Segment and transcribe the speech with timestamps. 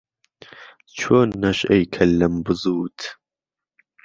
[0.97, 2.99] چۆن نهشئهی کهللەم بزووت